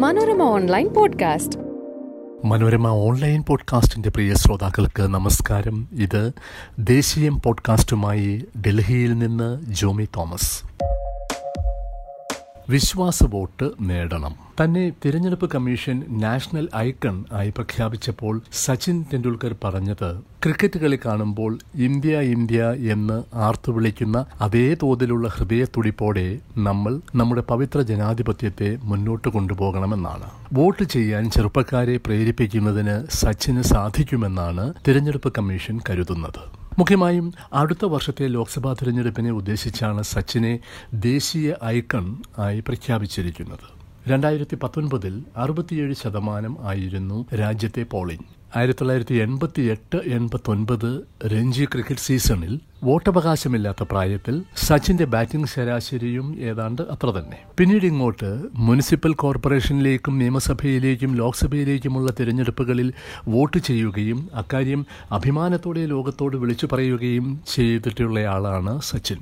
[0.00, 1.58] Manorama online podcast.
[2.44, 5.88] Manorama online പോഡ്കാസ്റ്റിന്റെ പ്രിയ ശ്രോതാക്കൾക്ക് നമസ്കാരം.
[5.92, 6.32] ഇത്
[6.78, 10.62] ദേശീയം പോഡ്കാസ്റ്റുമായി ഡൽഹിയിൽ നിന്ന് ജോമി തോമസ്.
[12.72, 14.34] വിശ്വാസ വോട്ട് നേടണം.
[14.60, 20.10] തന്നെ തിരഞ്ഞെടുപ്പ് കമ്മീഷൻ നാഷണൽ ഐക്കൺ ആയി പ്രഖ്യാപിച്ചപ്പോൾ സച്ചിൻ തെണ്ടുൽക്കർ പറഞ്ഞത്
[20.44, 22.60] ക്രിക്കറ്റ് കളി കാണുമ്പോൾ ഇന്ത്യ ഇന്ത്യ
[22.92, 26.26] എന്ന് ആർത്തുവിളിക്കുന്ന അതേ തോതിലുള്ള ഹൃദയത്തുടിപ്പോടെ
[26.58, 30.30] നമ്മൾ നമ്മുടെ പവിത്ര ജനാധിപത്യത്തെ മുന്നോട്ട് കൊണ്ടുപോകണമെന്നാണ്.
[30.52, 36.59] വോട്ട് ചെയ്യാൻ ചെറുപ്പക്കാരെ പ്രേരിപ്പിക്കുന്നതിന് സച്ചിന് സാധിക്കുമെന്നാണ് തിരഞ്ഞെടുപ്പ് കമ്മീഷൻ കരുതുന്നത്.
[36.80, 40.54] മുഖ്യമായും അടുത്ത വർഷത്തെ ലോക്സഭാ തിരഞ്ഞെടുപ്പിനെ ഉദ്ദേശിച്ചാണ് സച്ചിനെ
[41.08, 42.06] ദേശീയ ഐക്കൺ
[42.38, 43.66] ആയി പ്രഖ്യാപിച്ചിരിക്കുന്നത്.
[44.10, 50.88] രണ്ടായിരത്തി പത്തൊൻപതിൽ അറുപത്തിയേഴ് ശതമാനം ആയിരുന്നു രാജ്യത്തെ പോളിംഗ് ആയിരത്തി തൊള്ളായിരത്തി എൺപത്തി എട്ട് എൺപത്തൊൻപത്
[51.32, 52.54] രഞ്ജി ക്രിക്കറ്റ് സീസണിൽ
[52.84, 57.38] വോട്ടവകാശമില്ലാത്ത പ്രായത്തിൽ സച്ചിന്റെ ബാറ്റിംഗ് ശരാശരിയും ഏതാണ്ട് അത്ര തന്നെ.
[57.58, 58.30] പിന്നീട് ഇങ്ങോട്ട്
[58.68, 62.88] മുനിസിപ്പൽ കോർപ്പറേഷനിലേക്കും നിയമസഭയിലേക്കും ലോക്സഭയിലേക്കുമുള്ള തിരഞ്ഞെടുപ്പുകളിൽ
[63.28, 64.82] വോട്ട് ചെയ്യുകയും അക്കാര്യം
[65.12, 69.20] അഭിമാനത്തോടെ ലോകത്തോട് വിളിച്ചു പറയുകയും ചെയ്തിട്ടുള്ളയാളാണ് സച്ചിൻ.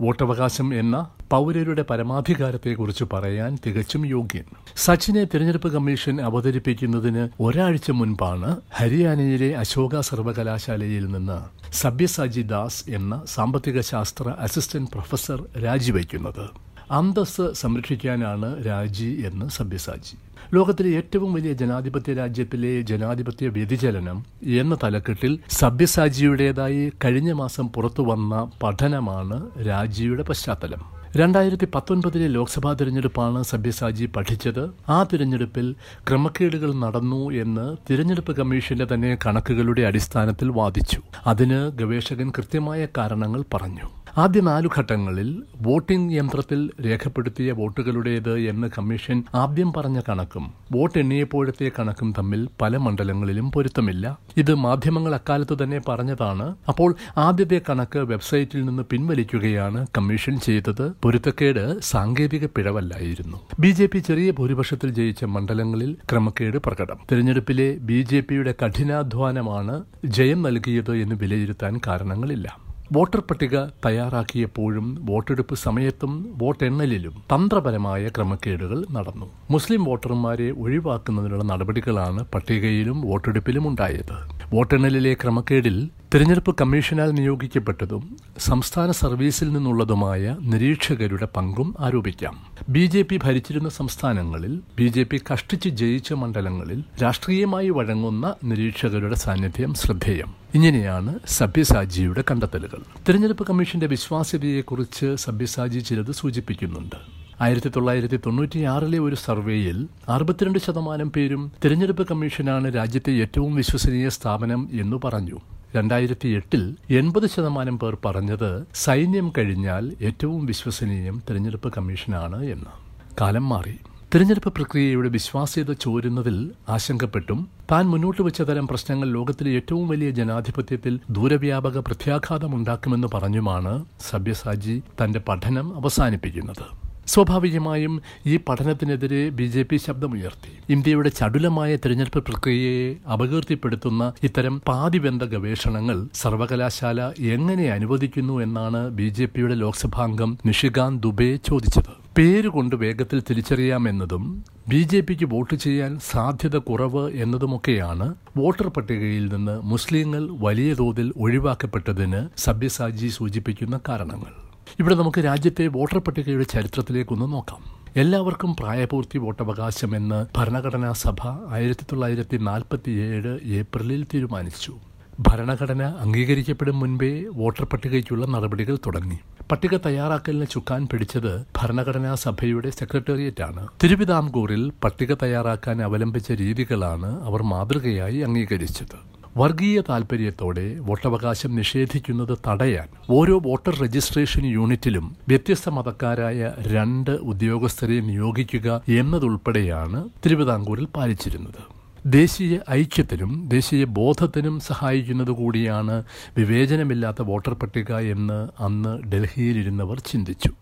[0.00, 0.96] വോട്ടവകാശം എന്ന
[1.30, 4.46] പൗരരുടെ പരമാധികാരത്തെക്കുറിച്ച് പറയാൻ തികച്ചും യോഗ്യൻ.
[4.76, 11.38] സച്ചിനെ തിരഞ്ഞെടുപ്പ് കമ്മീഷൻ അവതരിപ്പിക്കുന്നതിന് ഒരാഴ്ച മുൻപാണ് ഹരിയാനയിലെ അശോക സർവകലാശാലയിൽ നിന്ന്
[11.78, 16.44] സബ്യസാജി ദാസ് എന്ന സാമ്പത്തിക ശാസ്ത്ര അസിസ്റ്റന്റ് പ്രൊഫസർ രാജിവയ്ക്കുന്നത്
[16.92, 20.16] അന്തസ് സംരക്ഷിക്കാനാണ് രാജി എന്ന് സബ്യസാജി
[20.54, 29.66] ലോകത്തിലെ ഏറ്റവും വലിയ ജനാധിപത്യ രാജ്യത്തിലെ ജനാധിപത്യ വ്യതിചലനം എന്ന തലക്കെട്ടിൽ സബ്യസാജിയുടേതായി കഴിഞ്ഞ മാസം പുറത്തു വന്ന പഠനമാണ്
[29.66, 30.97] രാജിയുടെ പശ്ചാത്തലം.
[31.18, 34.62] രണ്ടായിരത്തി പത്തൊൻപതിലെ ലോക്സഭാ തിരഞ്ഞെടുപ്പാണ് സബ്യസാജി പഠിച്ചത്.
[34.88, 35.66] ആ തിരഞ്ഞെടുപ്പിൽ
[36.08, 41.00] ക്രമക്കേടുകൾ നടന്നു എന്ന് തിരഞ്ഞെടുപ്പ് കമ്മീഷന്റെ തന്നെ കണക്കുകളുടെ അടിസ്ഥാനത്തിൽ വാദിച്ചു.
[41.26, 43.86] അതിന് ഗവേഷകൻ കൃത്യമായ കാരണങ്ങൾ പറഞ്ഞു.
[44.18, 45.28] ആദ്യ നാലു ഘട്ടങ്ങളിൽ
[45.62, 53.50] വോട്ടിംഗ് യന്ത്രത്തിൽ രേഖപ്പെടുത്തിയ വോട്ടുകളുടേത് എന്ന് കമ്മീഷൻ ആദ്യം പറഞ്ഞ കണക്കും വോട്ട് എണ്ണിയപ്പോഴത്തെ കണക്കും തമ്മിൽ പല മണ്ഡലങ്ങളിലും
[53.50, 54.06] പൊരുത്തമില്ല.
[54.36, 56.46] ഇത് മാധ്യമങ്ങൾ അക്കാലത്ത് തന്നെ പറഞ്ഞതാണ്.
[56.68, 56.90] അപ്പോൾ
[57.26, 60.86] ആദ്യത്തെ കണക്ക് വെബ്സൈറ്റിൽ നിന്ന് പിൻവലിക്കുകയാണ് കമ്മീഷൻ ചെയ്തത്.
[61.08, 63.38] പൊരുത്തക്കേട് സാങ്കേതിക പിഴവല്ലായിരുന്നു.
[63.60, 66.98] ബി ജെ പി ചെറിയ ഭൂരിപക്ഷത്തിൽ ജയിച്ച മണ്ഡലങ്ങളിൽ ക്രമക്കേട് പ്രകടം.
[67.12, 72.68] തെരഞ്ഞെടുപ്പിലെ ബി ജെ പിയുടെ കഠിനാധ്വാനമാണ് ജയം നൽകിയത് എന്ന് വിലയിരുത്താൻ കാരണങ്ങളില്ല.
[72.92, 79.26] വോട്ടർ പട്ടിക തയ്യാറാക്കിയപ്പോഴും വോട്ടെടുപ്പ് സമയത്തും വോട്ടെണ്ണലിലും തന്ത്രപരമായ ക്രമക്കേടുകൾ നടന്നു.
[79.50, 84.16] മുസ്ലിം വോട്ടർമാരെ ഒഴിവാക്കുന്നതിനുള്ള നടപടികളാണ് പട്ടികയിലും വോട്ടെടുപ്പിലും ഉണ്ടായത്.
[84.54, 92.36] വോട്ടെണ്ണലിലെ ക്രമക്കേടിൽ തിരഞ്ഞെടുപ്പ് കമ്മീഷനാൽ നിയോഗിക്കപ്പെട്ടതും സംസ്ഥാന സർവീസിൽ നിന്നുള്ളതുമായ നിരീക്ഷകരുടെ പങ്കും ആരോപിക്കാം.
[92.68, 99.74] ബി ജെ പി ഭരിച്ചിരുന്ന സംസ്ഥാനങ്ങളിൽ ബി ജെ പി കഷ്ടിച്ച് ജയിച്ച മണ്ഡലങ്ങളിൽ രാഷ്ട്രീയമായി വഴങ്ങുന്ന നിരീക്ഷകരുടെ സാന്നിധ്യം
[99.74, 100.34] ശ്രദ്ധേയം.
[100.54, 102.82] ഇങ്ങനെയാണ് സബ്യസാജിയുടെ കണ്ടെത്തലുകൾ.
[103.08, 106.96] തിരഞ്ഞെടുപ്പ് കമ്മീഷന്റെ വിശ്വാസ്യതയെക്കുറിച്ച് സബ്യസാജി ചിലത് സൂചിപ്പിക്കുന്നുണ്ട്.
[107.40, 114.96] ആയിരത്തി തൊള്ളായിരത്തി തൊണ്ണൂറ്റിയാറിലെ ഒരു സർവേയിൽ അറുപത്തിരണ്ട് ശതമാനം പേരും തിരഞ്ഞെടുപ്പ് കമ്മീഷനാണ് രാജ്യത്തെ ഏറ്റവും വിശ്വസനീയ സ്ഥാപനം എന്ന്
[115.04, 115.38] പറഞ്ഞു.
[115.76, 122.72] രണ്ടായിരത്തി എട്ടിൽ എൺപത് ശതമാനം പേർ പറഞ്ഞത് സൈന്യം കഴിഞ്ഞാൽ ഏറ്റവും വിശ്വസനീയം തിരഞ്ഞെടുപ്പ് കമ്മീഷനാണ് എന്ന്.
[123.20, 123.78] കാലം മാറി.
[124.14, 131.78] തിരഞ്ഞെടുപ്പ് പ്രക്രിയയുടെ വിശ്വാസ്യത ചോരുന്നതിൽ ആശങ്കപ്പെട്ടും താൻ മുന്നോട്ട് വെച്ച തരം പ്രശ്നങ്ങൾ ലോകത്തിലെ ഏറ്റവും വലിയ ജനാധിപത്യത്തിൽ ദൂരവ്യാപക
[131.78, 136.87] പ്രത്യാഘാതമുണ്ടാക്കുമെന്ന് പറഞ്ഞുമാണ് സബ്യസാജി തന്റെ പഠനം അവസാനിപ്പിക്കുന്നത്.
[137.08, 140.72] സ്വാഭാവികമായും ഈ പഠനത്തിനെതിരെ ബി ജെ പി ശബ്ദമുയർത്തി.
[140.72, 149.54] ഇന്ത്യയുടെ ചടുലമായ തിരഞ്ഞെടുപ്പ് പ്രക്രിയയെ അപകീർത്തിപ്പെടുത്തുന്ന ഇത്തരം പാതിബന്ധ ഗവേഷണങ്ങൾ സർവകലാശാല എങ്ങനെ അനുവദിക്കുന്നു എന്നാണ് ബി ജെ പിയുടെ
[149.54, 151.92] ലോക്സഭാംഗം നിഷികാന്ത് ദുബെ ചോദിച്ചത്.
[152.18, 160.28] പേരുകൊണ്ട് വേഗത്തിൽ തിരിച്ചറിയാമെന്നതും ബി ജെ പിക്ക് വോട്ട് ചെയ്യാൻ സാധ്യത കുറവ് എന്നതുമൊക്കെയാണ് വോട്ടർ പട്ടികയിൽ നിന്ന് മുസ്ലിങ്ങൾ
[160.30, 164.47] വലിയ തോതിൽ ഒഴിവാക്കപ്പെട്ടതിന് സബ്യസാജി സൂചിപ്പിക്കുന്ന കാരണങ്ങൾ.
[164.80, 167.62] ഇവിടെ നമുക്ക് രാജ്യത്തെ വോട്ടർ പട്ടികയുടെ ചരിത്രത്തിലേക്കൊന്ന് നോക്കാം.
[167.96, 171.20] എല്ലാവർക്കും പ്രായപൂർത്തി വോട്ടവകാശം എന്ന് ഭരണഘടനാ സഭ
[171.50, 174.72] ആയിരത്തി തൊള്ളായിരത്തി നാൽപ്പത്തിയേഴ് ഏപ്രിലിൽ തീരുമാനിച്ചു.
[175.20, 179.18] ഭരണഘടന അംഗീകരിക്കപ്പെടും മുൻപേ വോട്ടർ പട്ടികയ്ക്കുള്ള നടപടികൾ തുടങ്ങി.
[179.52, 183.68] പട്ടിക തയ്യാറാക്കലിന് ചുക്കാൻ പിടിച്ചത് ഭരണഘടനാ സഭയുടെ സെക്രട്ടേറിയറ്റാണ്.
[183.84, 189.17] തിരുവിതാംകൂറിൽ പട്ടിക തയ്യാറാക്കാൻ അവലംബിച്ച രീതികളാണ് അവർ മാതൃകയായി അംഗീകരിച്ചത്.
[189.40, 196.40] വർഗീയ താൽപര്യത്തോടെ വോട്ടവകാശം നിഷേധിക്കുന്നത് തടയാൻ ഓരോ വോട്ടർ രജിസ്ട്രേഷൻ യൂണിറ്റിലും വ്യത്യസ്ത മതക്കാരായ
[196.74, 198.68] രണ്ട് ഉദ്യോഗസ്ഥരെ നിയോഗിക്കുക
[199.00, 201.60] എന്നതുൾപ്പെടെയാണ് തിരുവിതാംകൂറിൽ പാലിച്ചിരുന്നത്.
[202.06, 205.96] ദേശീയ ഐക്യത്തിനും ദേശീയ ബോധത്തിനും സഹായിക്കുന്നത് കൂടിയാണ്
[206.38, 208.38] വിവേചനമില്ലാത്ത വോട്ടർ പട്ടിക എന്ന്
[208.68, 210.52] അന്ന് ഡൽഹിയിലിരുന്നവർ ചിന്തിച്ചു.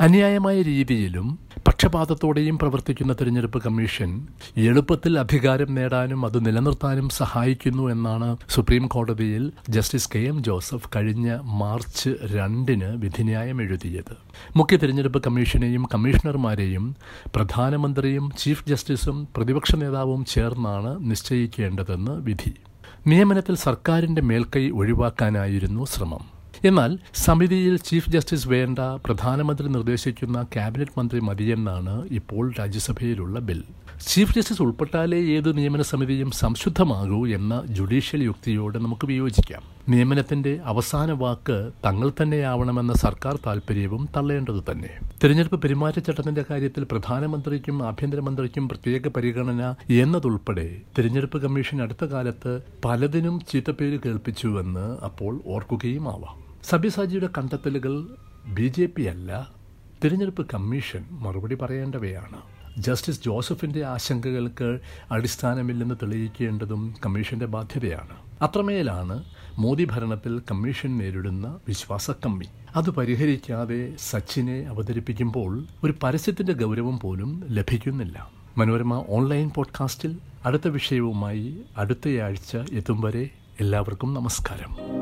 [0.00, 1.38] അന്യായമായ രീതിയിലും
[1.68, 4.26] പക്ഷപാതത്തോടെയും പ്രവർത്തിക്കുന്ന തിരഞ്ഞെടുപ്പ് കമ്മീഷൻ
[4.56, 12.10] എളുപ്പത്തിൽ അധികാരം നേടാനും അത് നിലനിർത്താനും സഹായിക്കുന്നു എന്നാണ് സുപ്രീം കോടതിയിൽ ജസ്റ്റിസ് കെ എം ജോസഫ് കഴിഞ്ഞ മാർച്ച്
[12.34, 14.16] രണ്ടിന് വിധിന്യായം എഴുതിയത്.
[14.56, 16.96] മുഖ്യ തിരഞ്ഞെടുപ്പ് കമ്മീഷനെയും കമ്മീഷണർമാരെയും
[17.36, 22.54] പ്രധാനമന്ത്രിയും ചീഫ് ജസ്റ്റിസും പ്രതിപക്ഷ നേതാവും ചേർന്നാണ് നിശ്ചയിക്കേണ്ടതെന്ന് വിധി.
[23.06, 26.41] നിയമനത്തിൽ സർക്കാരിന്റെ മേൽക്കൈ ഒഴിവാക്കാനായിരുന്നു ശ്രമം.
[26.68, 26.90] എന്നാൽ
[27.22, 33.60] സമിതിയിൽ ചീഫ് ജസ്റ്റിസ് വേണ്ട പ്രധാനമന്ത്രി നിർദ്ദേശിക്കുന്ന ക്യാബിനറ്റ് മന്ത്രി മതിയെന്നാണ് ഇപ്പോൾ രാജ്യസഭയിലുള്ള ബിൽ.
[34.10, 39.62] ചീഫ് ജസ്റ്റിസ് ഉൾപ്പെട്ടാലേ ഏത് നിയമന സമിതിയും സംശുദ്ധമാകൂ എന്ന ജുഡീഷ്യൽ യുക്തിയോട് നമുക്ക് വിയോജിക്കാം.
[39.88, 41.56] നിയമനത്തിന്റെ അവസാന വാക്ക്
[41.86, 44.92] തങ്ങൾ തന്നെയാവണമെന്ന സർക്കാർ താൽപര്യവും തള്ളേണ്ടത് തന്നെ.
[45.22, 49.62] തിരഞ്ഞെടുപ്പ് പെരുമാറ്റച്ചട്ടത്തിന്റെ കാര്യത്തിൽ പ്രധാനമന്ത്രിക്കും ആഭ്യന്തരമന്ത്രിക്കും പ്രത്യേക പരിഗണന
[50.02, 50.68] എന്നതുൾപ്പെടെ
[50.98, 52.54] തിരഞ്ഞെടുപ്പ് കമ്മീഷൻ അടുത്ത കാലത്ത്
[52.86, 58.06] പലതിനും ചീത്തപ്പേര് കേൾപ്പിച്ചുവെന്ന് അപ്പോൾ ഓർക്കുകയും ആവാം സബ്യസാജിയുടെ കണ്ടെത്തലുകൾ
[58.46, 59.50] ബി ജെ പി അല്ല
[60.04, 62.36] തിരഞ്ഞെടുപ്പ് കമ്മീഷൻ മറുപടി പറയേണ്ടവയാണ്.
[62.78, 64.78] ജസ്റ്റിസ് ജോസഫിന്റെ ആശങ്കകൾക്ക്
[65.10, 68.44] അടിസ്ഥാനമില്ലെന്ന് തെളിയിക്കേണ്ടതും കമ്മീഷന്റെ ബാധ്യതയാണ്.
[68.44, 69.24] അത്രമേലാണ്
[69.58, 72.46] മോദി ഭരണത്തിൽ കമ്മീഷൻ നേരിടുന്ന വിശ്വാസക്കമ്മി.
[72.76, 78.30] അത് പരിഹരിക്കാതെ സച്ചിനെ അവതരിപ്പിക്കുമ്പോൾ ഒരു പരസ്യത്തിന്റെ ഗൗരവം പോലും ലഭിക്കുന്നില്ല.
[78.56, 83.30] മനോരമ ഓൺലൈൻ പോഡ്കാസ്റ്റിൽ അടുത്ത വിഷയവുമായി അടുത്തയാഴ്ച എത്തും വരെ
[83.60, 85.01] എല്ലാവർക്കും നമസ്കാരം.